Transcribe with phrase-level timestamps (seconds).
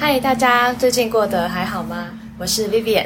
[0.00, 2.08] 嗨，大家最近过得还好吗？
[2.38, 3.04] 我是 Vivian，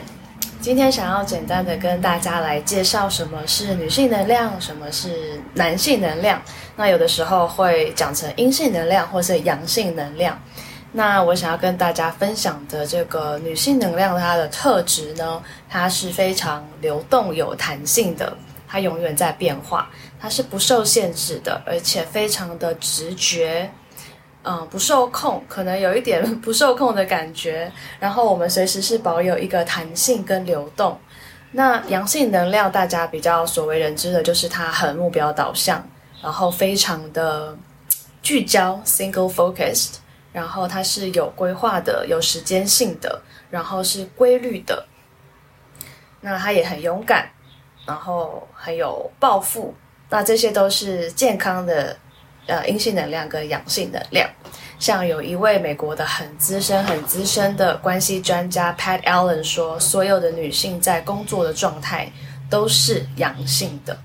[0.60, 6.40] 今天想要简单的跟大家来介绍什么是女性能量，什么是男性能量。
[6.76, 10.40] 那有的时候会讲成阴性能量或是阳性能量。
[10.92, 18.32] 那我想要跟大家分享的这个女性能量，它的特质呢，它是非常流动有弹性的，
[18.68, 19.90] 它永远在变化，
[20.20, 23.68] 它是不受限制的，而且非常的直觉。
[24.46, 27.72] 嗯，不受控，可能有一点不受控的感觉。
[27.98, 30.98] 然后我们随时是保有一个弹性跟流动。
[31.52, 35.82] 那阳性能量，大家比较所为人知的就是它很目标导向，
[36.22, 37.56] 然后非常的
[38.20, 39.94] 聚焦 （single focused），
[40.30, 44.86] 然后它是有规划的、有时间性的，然后是规律的。
[46.20, 47.30] 那它也很勇敢，
[47.86, 49.74] 然后很有抱负。
[50.10, 51.96] 那这些都是健康的。
[52.46, 54.28] 呃，阴性能量跟阳性能量，
[54.78, 62.12] 像有一位美国的很资深、很资深的关系专家 Pat Allen 说，所有的女性在工作的状态
[62.50, 63.96] 都是阳性的。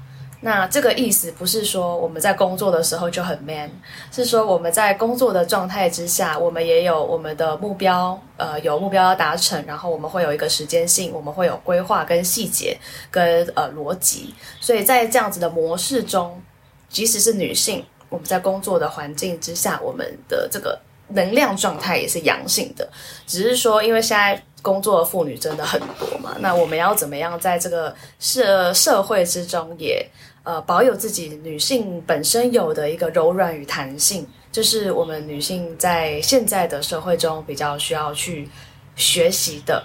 [0.41, 3.69] 那这个意思不是说我们在工作的时候就很 man，
[4.09, 12.77] 是说我们在工作的状态之下，我们也有我们的目标，呃，有目标要达成，然后我们会有一个时间性，我们会有规划跟细节
[13.11, 14.33] 跟呃逻辑。
[14.61, 16.41] 所以在这样子的模式中，
[16.87, 17.83] 即使是女性。
[18.09, 20.79] 我们在工作的环境之下，我们的这个
[21.09, 22.89] 能量状态也是阳性的，
[23.25, 30.05] 只是说，因为现在工作的妇女真的很多嘛，那我们要怎么样在这个社社会之中也
[30.43, 38.49] 呃保有自己女性本身有的一个柔软与弹性，就是我们女性在现在的社会中比较需要去
[38.95, 39.83] 学习的。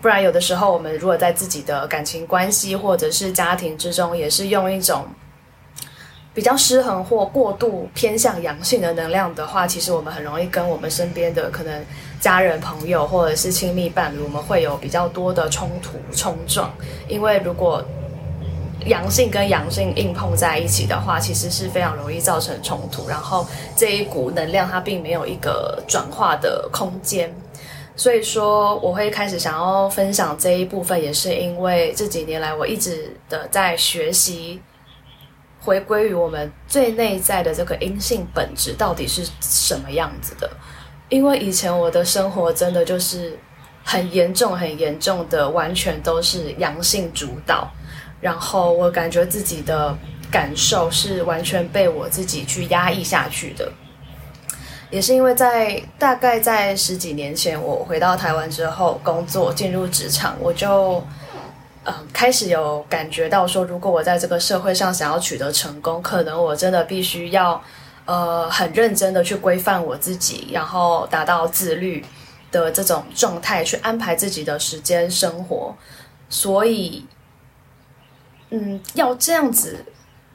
[0.00, 5.06] 不然有的时候，我们如果在自己的感情关系或者是家庭之中，也是用一种。
[6.34, 11.84] 比较失衡或过度偏向阳性的能量的话，其实我们很容易跟我们身边的可能
[12.20, 16.72] 家人、朋友或者是亲密伴侣，我们会有比较多的冲突冲撞。
[17.06, 17.84] 因为如果
[18.86, 23.06] 阳性跟阳性硬碰在一起的话，其实是非常容易造成冲突。
[23.08, 27.30] 然后这一股能量它并没有一个转化的空间，
[27.94, 34.62] 所以说我会开始想要分享这一部分，也是因为这几年来我一直的在学习。
[35.64, 40.50] 回归于我们最内在的这个阴性本质到底是什么样子的？
[41.08, 43.38] 因为以前我的生活真的就是
[43.84, 47.70] 很严重、很严重的，完全都是阳性主导，
[48.20, 49.96] 然后我感觉自己的
[50.32, 53.70] 感受是完全被我自己去压抑下去的。
[54.90, 61.00] 也是因为在大概在十几年前，我回到台湾之后工作进入职场，我就。
[61.84, 67.60] 嗯，开始有感觉到说，如果我在这个社会上想要取得成功，可能我真的必须要，
[68.04, 72.04] 呃，很认真的去规范我自己，然后达到自律
[72.52, 75.74] 的这种状态，去安排自己的时间生活。
[76.28, 77.04] 所以，
[78.50, 79.84] 嗯，要这样子。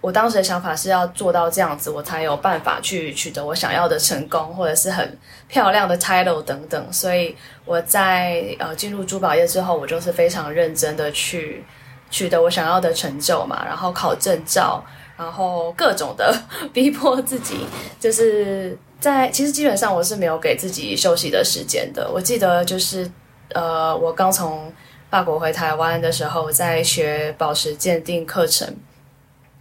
[0.08, 5.18] 我当时的想法是要做到这样子，我才有办法去取得我想要的成功，或者是很
[5.50, 6.94] 漂亮的 title 等等。
[6.94, 7.36] 所以
[7.66, 11.62] 我在呃进入珠宝业之后，我就是非常认真的去
[12.10, 14.82] 取得我想要的成就嘛，然后考证照，
[15.18, 16.34] 然后各种的
[16.72, 17.66] 逼迫自己，
[18.00, 22.10] 就是在其实基本上我是没有给自己休息的时间的。
[22.10, 23.12] 我记得就是
[23.54, 24.72] 呃我刚从
[25.10, 28.74] 法国回台湾的时候，在学宝石鉴定课程。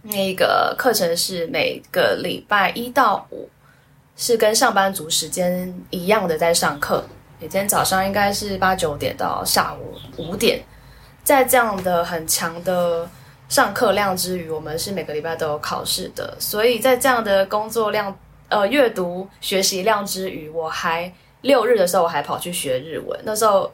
[0.07, 3.49] 那个课程是每个礼拜一到五，
[4.15, 7.03] 是跟上班族时间一样的在上课。
[7.39, 10.63] 每天早上应该是八九点到下午五点，
[11.23, 13.07] 在这样的很强的
[13.49, 16.35] 上课量之余，我们是每个礼拜都有考试的。
[16.39, 18.17] 所以在这样的工作量、
[18.49, 23.19] 呃阅读学习量之余，我还六日的时候我还跑去学日文。
[23.23, 23.71] 那时候。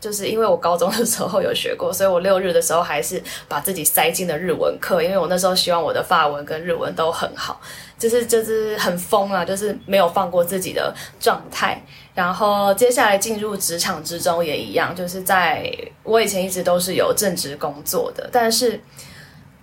[0.00, 7.60] 就是因为我高中的时候有学过，所以我六日的时候还是把自己塞进了日文课，因为我那时候希望我的法文跟日文都很好，
[7.98, 11.80] 就是就是很疯啊，就是没有放过自己的状态。
[12.14, 15.70] 然后接下来进入职场之中也一样，就是在
[16.02, 18.80] 我以前一直都是有正职工作的，但是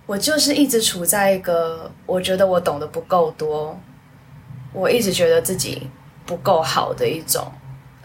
[0.06, 3.78] 我就是一直处在一个我觉得我懂得不够多，
[4.72, 5.90] 我一直觉得自己
[6.24, 7.52] 不够好的一种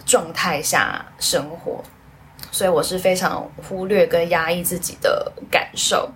[0.06, 1.84] 状态下生活。
[2.52, 6.10] 所以我是非常忽略跟压抑自己的感受。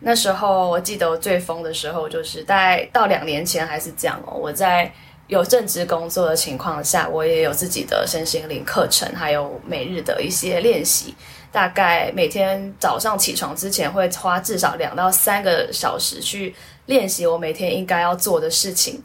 [0.00, 4.34] 那时候我记得我最疯的时候，就是大概到两年前还是这样哦。
[4.34, 4.90] 我在
[5.28, 11.14] 有正职工作的情况下，我也有自己的身心灵课程，还有每日的一些练习。
[11.50, 16.54] 大概每天早上起床之前，会花至少两到三个小时去
[16.86, 19.00] 练习我每天应该要做的事情，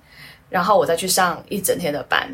[0.49, 2.27] 然后我再去上一整天的班。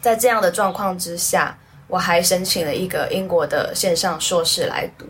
[0.00, 1.56] 在这样的状况之下，
[1.88, 5.06] 我还申请了一个英国的线上硕士来读，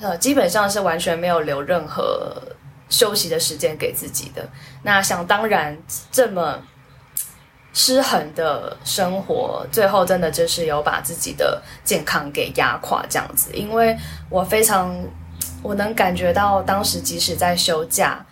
[0.00, 2.40] 呃，基本上是完全没有留任何
[2.88, 4.48] 休息的时间给自己的。
[4.82, 5.76] 那想当然，
[6.10, 6.58] 这么
[7.74, 13.50] 失衡的生活，最后真的就是有把自己的健康给压垮这样子。
[13.52, 13.94] 因为
[14.30, 14.98] 我非常，
[15.62, 18.24] 我能感觉到当时即使在休假，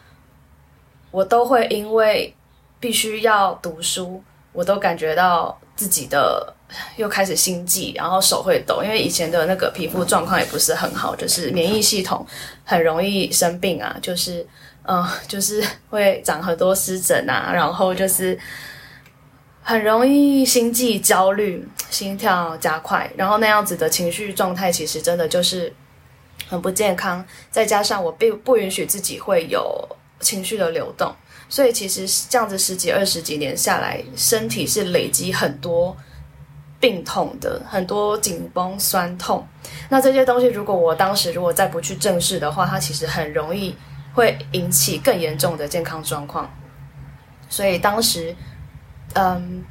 [1.10, 2.34] 我都会因为
[2.80, 5.58] 必须要读书，我都感觉到。
[5.76, 6.54] 自己的
[6.96, 12.26] 又开始心悸，然后手会抖，因为以前的那个皮肤状况也不是很好，就是免疫系统
[12.64, 14.46] 很容易生病啊，就是
[14.86, 18.38] 嗯、就是会长很多湿疹啊，然后就是
[19.62, 25.74] 很容易心悸、焦虑、心跳加快，然后那样子的情绪状态其实真的就是
[26.48, 29.88] 很不健康，再加上我并不允许自己会有
[30.20, 31.14] 情绪的流动。
[31.48, 35.96] 所以其实这样子十几二十几年下来，身体是累积很多
[36.80, 39.46] 病痛的，很多紧绷酸痛。
[39.88, 43.74] 那这些东西，如果我当时如果再不去正视的话，它其实很容易
[44.14, 46.52] 会引起更严重的健康状况。
[47.48, 48.34] 所以当时，
[49.14, 49.64] 嗯，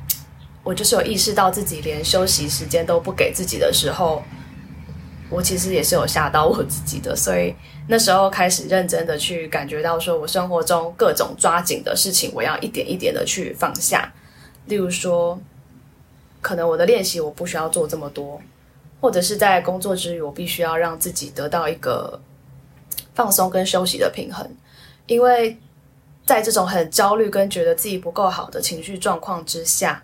[0.63, 4.23] 我就是有意识到自己连休息时间都不给自己的时候。
[5.33, 7.55] 我其实也是有吓到我自己的，所以
[7.87, 14.13] 那时候开始认真的去感觉到，说我生活中各种抓紧的事情，我要一点一点的去放下。
[14.67, 15.39] 例如说，
[16.39, 18.39] 可能我的练习我不需要做这么多，
[19.01, 22.21] 或者是在工作之余，我必须要让自己得到一个
[23.15, 24.47] 放松跟休息的平衡，
[25.07, 25.57] 因为
[26.25, 30.03] 在这种很焦虑跟觉得自己不够好的情绪状况之下。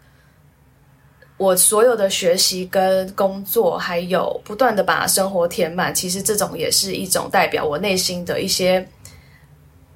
[1.39, 8.85] 我所有的学习跟工作，还有不断的把生活填满，其实这种也是一种代表我内心的一些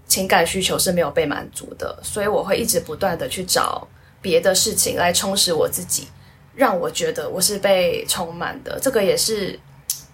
[0.07, 3.86] 情感需求是没有被满足的，所以我会一直不断的去找
[4.22, 6.07] 别的事情来充实我自己，
[6.56, 8.80] 让我觉得我是被充满的。
[8.81, 9.60] 这个也是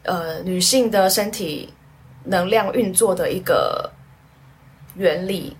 [0.01, 1.71] 呃女性的身体
[2.23, 3.87] 能量运作的一个
[4.95, 5.55] 原理，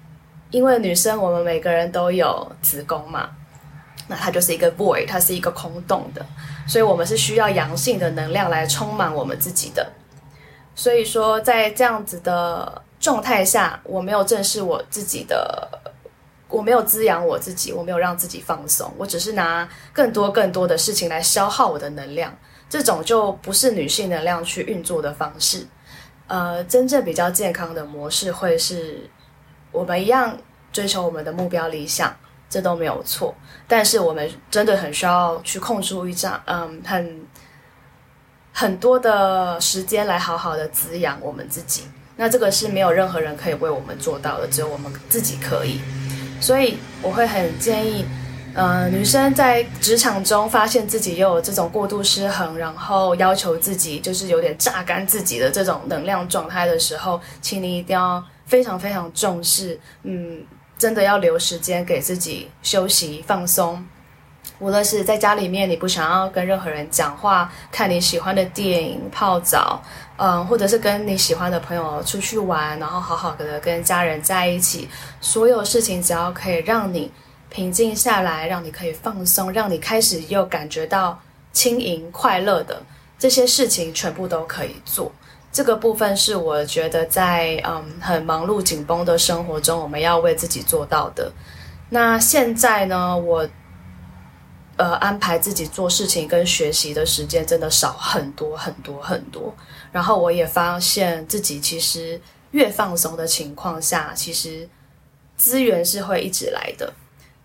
[0.50, 3.30] 因为女生我们每个人都有子宫嘛。
[4.10, 6.26] 那它就是一个 void，它是一个空洞的，
[6.68, 9.88] 所以我们是需要阳性的能量来充满我们自己的。
[10.74, 15.70] 所以说，在这样子的状态下，我没有正视我自己的，
[16.48, 22.36] 我没有滋养我自己，我没有让自己放松，我只是拿更多更多的事情来消耗我的能量，
[22.68, 25.68] 这种就不是女性能量去运作的方式。
[26.28, 29.10] 呃，真正比较健康的模式会是
[29.72, 30.36] 我们一样
[30.72, 32.16] 追求我们的目标理想。
[32.50, 33.36] 这都没有错，
[33.68, 37.22] 但是我们真的很需要去空出一张，嗯，很
[38.52, 41.84] 很多的时间来好好的滋养我们自己。
[42.16, 45.80] 那这个是没有任何人可以为我们做到的，只有我们自己可以。
[46.42, 48.04] 所以我会很建议，
[48.56, 60.44] 嗯，女生在职场中发现自己又有这种过度失衡，然后要求自己就是有点榨干自己的这种能量状态的时候，请你一定要非常非常重视，嗯。
[60.80, 63.86] 真的要留时间给自己休息放松，
[64.60, 69.84] 无论是在家里面，你不想要跟任何人讲话，看你喜欢的电影、泡澡，
[70.16, 74.88] 嗯，或者是跟你喜欢的朋友出去玩，然后好好的跟家人在一起，
[75.20, 77.12] 所有事情只要可以让你
[77.50, 81.20] 平静下来，让你可以放松，让你开始又感觉到
[81.52, 82.82] 轻盈快乐的
[83.18, 85.12] 这些事情，全部都可以做。
[85.60, 91.30] 这个部分是我觉得在嗯很忙碌紧绷的生活中，我们要为自己做到的。
[91.90, 93.46] 那现在呢，我
[94.78, 99.54] 呃安排自己做事情跟学习的时间真的少很多很多很多。
[99.92, 104.66] 然后我也发现自己其实越放松的情况下，其实
[105.36, 106.94] 资源是会一直来的。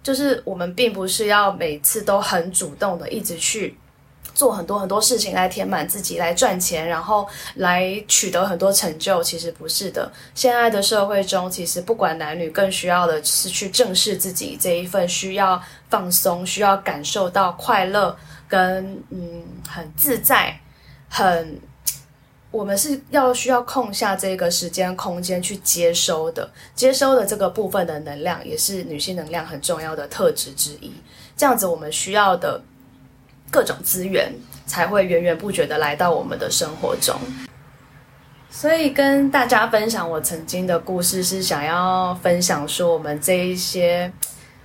[0.05, 3.77] 就是我们并不是要每次都很主动的一直去。
[4.35, 10.11] 做很多很多事情来填满自己，来赚钱，然后来取得很多成就，其实不是的。
[10.35, 18.17] 现在的社会中，其实不管男女，更需要的是去正视自己这一份需要放松、需要感受到快乐
[18.49, 20.59] 跟嗯很自在、
[21.09, 21.61] 很
[22.51, 26.51] 我们是要需要空下这个时间空间去接收的。
[26.75, 30.93] 接收的这个部分的能量，也是女性能量很重要的特质之一。
[31.37, 32.61] 这样子，我们需要的。
[33.55, 34.35] 各种资源
[34.67, 37.15] 才会源源不绝的来到我们的生活中，
[38.51, 44.13] 所以跟大家分享我曾经的故事，是想要分享说，我们这一些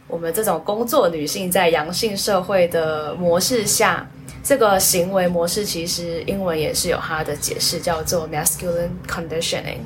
[0.07, 4.09] 我们这种工作女性在阳性社会的模式下，
[4.41, 9.81] 这个行为模式其实英文也是有它的解释，叫做 masculine conditioning。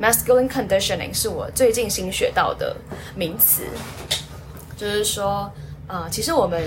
[0.00, 2.74] masculine conditioning 是我最近新学到的
[3.14, 3.64] 名词，
[4.78, 5.52] 就是说，
[5.86, 6.62] 啊、呃，其实我们。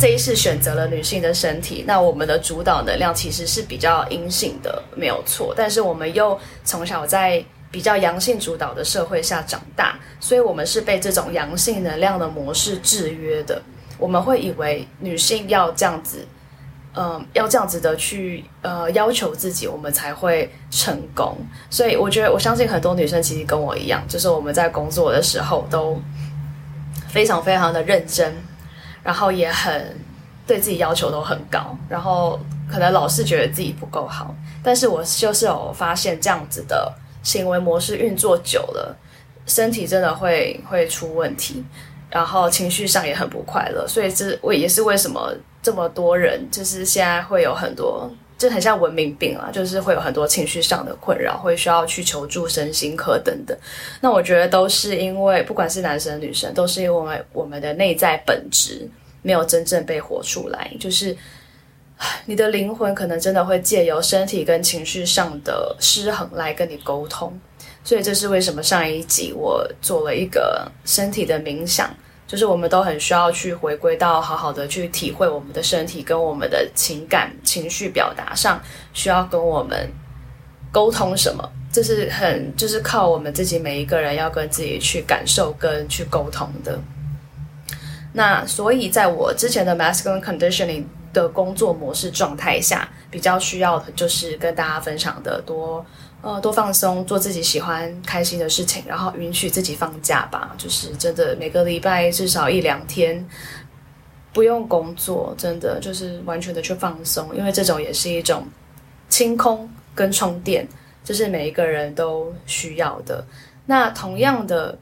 [0.00, 5.52] 这一世选择了女性的身体，那我们的主导能量其实是比较阴性的，没有错。
[5.54, 13.60] 但是我们又从小在比较阳性主导的社会下长大，所以我们是被这种阳性能量的模式制约的。
[13.98, 16.26] 我们会以为女性要这样子，
[16.94, 21.36] 嗯、要这样子的去呃要求自己，我们才会成功。
[21.68, 26.00] 所以我觉得，我相信很多女生其实跟我一样，就是我们在工作的时候都
[27.06, 28.34] 非常非常的认真，
[29.02, 29.96] 然后也很
[30.46, 32.38] 对自己要求都很高，然后
[32.70, 34.34] 可能老是觉得自己不够好。
[34.62, 36.92] 但是我就是有发现这样子的。
[37.22, 38.96] 行为模式运作久了，
[39.44, 41.62] 身体真的会会出问题，
[42.08, 43.86] 然后情绪上也很不快乐。
[43.86, 45.30] 所以这我也是为什么
[45.62, 53.56] 这么多人就是现在会有很多，就很像文明病啊，就是会有很多情绪上的困扰，会需要去求助身心科等等。
[54.00, 58.88] 那我觉得都是因为，不管是男生女生，都是因为我们的内在本质
[59.20, 61.14] 没有真正被活出来，就是。
[62.24, 67.38] 你的灵魂可能真的会借由身体跟情绪上的失衡来跟你沟通，
[67.84, 71.94] 所以这是为什么上一集我做了一个身体的冥想，
[72.30, 79.90] 就是我们都很需要去回归到好好的去体会我们的身体跟我们的情感情绪表达上需要跟我们
[80.70, 86.78] 沟通什么，这是很就是靠我们自己每一个人要跟自己去感受跟去沟通的。
[88.12, 90.84] 那所以在我之前的 masculine conditioning。
[91.12, 95.84] 的工作模式状态下，比较需要的就是跟大家分享的多，
[96.22, 100.54] 呃，多放松，做自己喜欢、开心的事情，然后允许自己放假吧。
[100.58, 103.26] 就是真的每个礼拜至少一两天
[104.32, 108.46] 不用工作，真的就是完全的去放松，因为这种也是一种
[109.08, 110.68] 清空跟充电，
[111.04, 113.24] 这是每一个人都需要的。
[113.66, 114.78] 那同样的。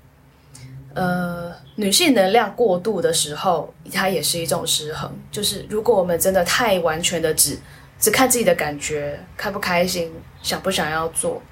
[0.94, 5.08] 呃，女性能量过度的时候，它也是一种失衡。
[5.30, 7.56] 就是如果我们真的太完全的只
[7.98, 10.12] 只看自己的感觉，开不开心，
[10.42, 11.42] 想不想要做，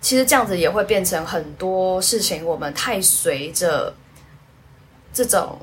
[0.00, 3.94] 其实这样子也会变成很多事情，我们太随着
[5.12, 5.58] 这种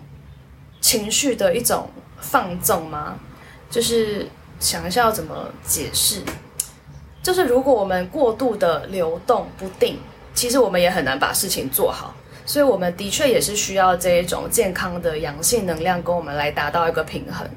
[0.82, 3.18] 情绪的一种放纵吗？
[3.70, 4.28] 就是
[4.60, 6.22] 想一下要怎么解释，
[7.24, 9.98] 就是如果我们过度的流动不定，
[10.34, 12.14] 其实我们也很难把事情做好。
[12.44, 17.48] 所以，我们的确也是需要这一种健康的阳性能量，跟我们来达到一个平衡。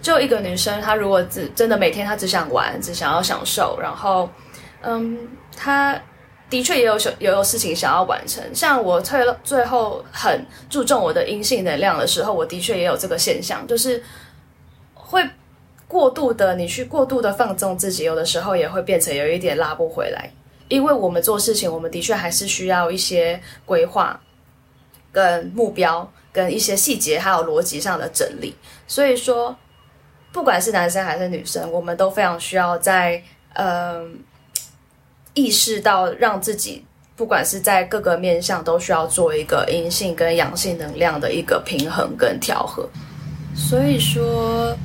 [0.00, 4.28] 就一个女生，她如果只真的每天她只想玩，只想要享受，然后，
[4.82, 5.18] 嗯，
[5.56, 6.00] 她
[6.48, 8.42] 的确也有也有事情想要完成。
[8.54, 14.02] 像我最最后很注重我的阴性能量的时候，我的确也有这个现象，就是
[14.94, 15.22] 会
[15.86, 20.30] 过度的你去过度的放纵自己，有的时候也会变成有一点拉不回来。
[20.68, 24.20] 因为我们做事情，我们的确还是需要一些规划。
[25.10, 28.54] 跟目标、跟一些细节还有逻辑上的整理，
[28.86, 29.56] 所以说，
[30.32, 33.22] 不管是男生还是女生，我们都非常需要在
[33.54, 34.18] 嗯、
[35.34, 36.84] 意识到，让自己
[37.16, 42.88] 不管是在各个面向，都需要做一个阴性跟阳性能量的一个平衡跟调和。
[43.54, 44.76] 所以说，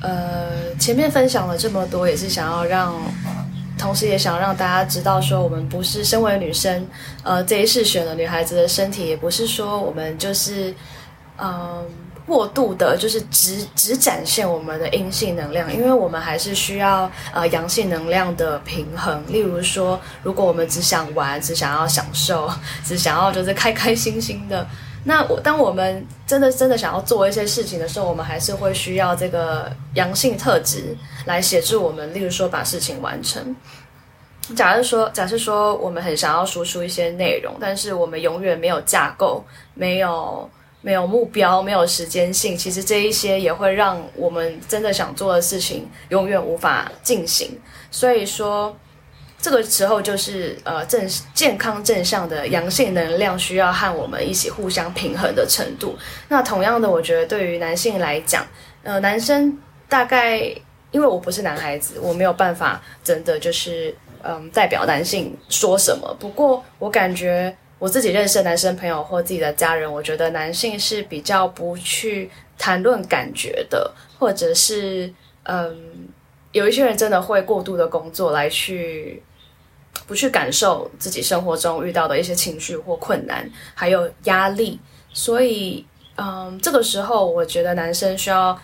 [0.00, 2.94] 呃，前面分享了这么多，也是想要让。
[3.78, 6.86] 同时也想让大家知道，说我们不是身为女生，
[7.22, 10.74] 呃，这一世选了女孩子的身体，也不是说我们就是，
[11.38, 11.82] 嗯、
[12.30, 19.20] 过度的，就是只只展现我们的阴性能量，因为我们还是需要呃阳性能量的平衡。
[19.26, 22.48] 例如说，如果我们只想玩，只想要享受，
[22.86, 24.64] 只想要就是开开心心的。
[25.02, 32.14] 那我当我们真的真的想要做一些事情的时候，我们还是会需要这个阳性特质来协助我们。
[32.14, 33.56] 例如说，把事情完成。
[34.54, 39.44] 假如说，假设说，我们很想要输出一些内容，但是我们永远没有架构，
[39.74, 40.48] 没有
[40.82, 42.56] 没有目标，没有时间性。
[42.56, 47.58] 其实这一些也会让我们真的想做的事情永远无法进行。
[47.90, 48.76] 所以说。
[49.42, 55.96] 这个时候就是呃正健康正向的阳性能量需要和我们一起互相平衡的程度。
[56.28, 58.46] 那同样的，我觉得对于男性来讲，
[58.82, 59.58] 呃，男生
[59.88, 60.36] 大概
[60.90, 66.14] 因为我不是男孩子，我没有办法真的就是嗯、代表男性说什么。
[66.20, 75.76] 不过我感觉我自己认识的男生朋友或自己的家人，我觉得男性是比较不去谈论感觉的，或者是嗯
[76.52, 79.20] 有一些人真的会过度的工作来去。
[80.06, 84.78] 不去感受自己生活中遇到的一些情绪或困难，还有压力，
[85.12, 85.84] 所以，
[86.16, 88.56] 嗯，这个时候我觉得男生需要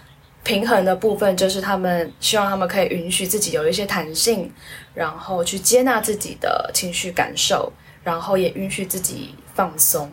[0.43, 4.53] 平衡的部分，就是他们希望他们可以允许自己有一些弹性，
[4.95, 7.73] 然后去接纳自己的情绪感受，
[8.07, 10.09] 然后也允许自己放松，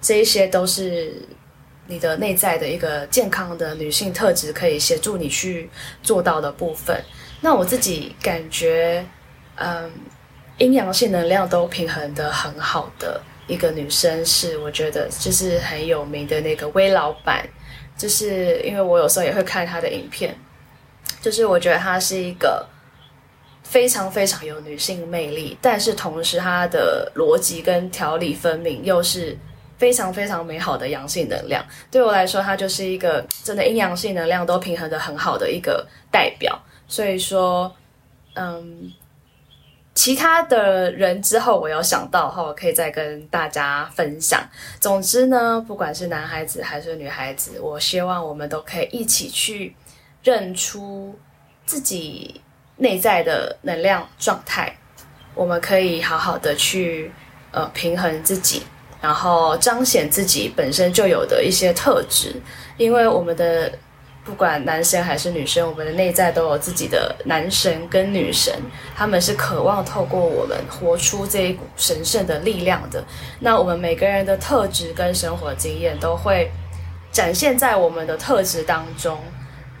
[0.00, 1.12] 这一些都是
[1.86, 5.68] 你的内在的一个健康的女性特质，可以协助你去
[6.02, 6.98] 做到的部分。
[7.42, 9.04] 那我自己感觉，
[9.56, 9.92] 嗯，
[10.56, 17.46] 阴阳性能量都平衡的很好的一个女生，是我觉得就是很有名的那个威老板。
[17.94, 20.34] 就是因为我有时候也会看她的影片，
[21.20, 22.66] 就是我觉得她是一个
[23.64, 29.36] 非常非常有女性魅力，但是同时她的逻辑跟条理分明，又是
[29.76, 31.66] 非常非常美好的阳性能量。
[31.90, 36.56] 对我来说，她就是一个真的阴阳性能量都平衡的很好的一个代表。
[36.86, 37.74] 所以说，
[38.34, 38.92] 嗯。
[39.96, 44.44] 其他的人之后，我有想到的话，我可以再跟大家分享。
[44.80, 49.76] 总之呢，不管是男孩子还是女孩子，我希望我们都可以一起去
[50.24, 51.16] 认出
[51.64, 52.40] 自己
[52.76, 54.76] 内在的能量状态。
[55.34, 57.10] 我们可以好好的去
[57.50, 58.62] 呃平衡自己，
[59.00, 62.34] 然后彰显自己本身就有的一些特质，
[62.76, 63.72] 因为我们的。
[64.26, 68.50] 不管男生还是女生，我们的内在都有自己的男神跟女神，
[68.96, 73.04] 他们是渴望透过我们活出这一股神圣的力量的。
[73.40, 76.50] 那我们每个人的特质跟生活经验都会
[77.12, 79.20] 展现在我们的特质当中，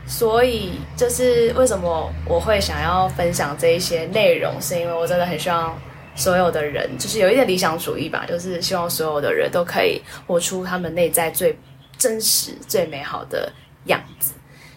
[0.06, 5.76] 所以就是为什么我会想要分享这一些内容，是因为我真的很希望
[6.14, 11.58] 所有的人，就是有一点理想主义吧，就是希望所有的人都可以活出他们内在最
[11.96, 13.50] 真实、最美好的
[13.86, 14.32] 样子。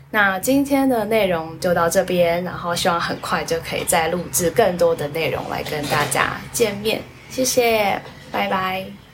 [0.09, 7.01] 那今天的内容就到这边，然后希望很快就可以再录制更多的内容来跟大家见面。
[7.29, 9.06] 谢谢，拜拜。